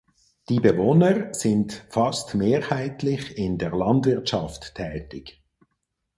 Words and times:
Die 0.49 0.59
Bewohner 0.59 1.31
sind 1.31 1.85
fast 1.91 2.33
mehrheitlich 2.33 3.37
in 3.37 3.59
der 3.59 3.69
Landwirtschaft 3.69 4.73
tätig. 4.73 5.43